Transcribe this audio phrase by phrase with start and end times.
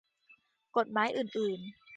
[0.77, 1.59] กฎหมายอื่นอื่น